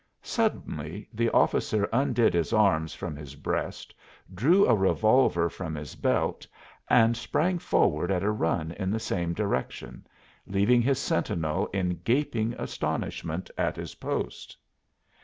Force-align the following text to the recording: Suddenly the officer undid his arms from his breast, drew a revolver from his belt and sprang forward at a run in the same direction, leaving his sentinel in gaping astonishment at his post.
Suddenly 0.23 1.07
the 1.13 1.29
officer 1.29 1.87
undid 1.93 2.33
his 2.33 2.53
arms 2.53 2.95
from 2.95 3.15
his 3.15 3.35
breast, 3.35 3.93
drew 4.33 4.65
a 4.65 4.73
revolver 4.73 5.47
from 5.47 5.75
his 5.75 5.93
belt 5.93 6.47
and 6.89 7.15
sprang 7.15 7.59
forward 7.59 8.09
at 8.09 8.23
a 8.23 8.31
run 8.31 8.71
in 8.71 8.89
the 8.89 8.99
same 8.99 9.35
direction, 9.35 10.07
leaving 10.47 10.81
his 10.81 10.97
sentinel 10.97 11.67
in 11.67 12.01
gaping 12.03 12.53
astonishment 12.53 13.51
at 13.59 13.75
his 13.75 13.93
post. 13.93 14.57